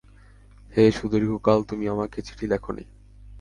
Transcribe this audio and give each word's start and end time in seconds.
হ্যাঁ, 0.73 0.91
সুদীর্ঘকাল 0.91 1.59
তুমি 1.63 1.85
আমাকে 1.87 2.17
চিঠি 2.21 2.45
লেখনি। 2.47 2.83